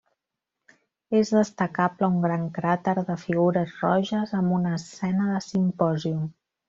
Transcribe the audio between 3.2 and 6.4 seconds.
figures roges amb una escena de simpòsium.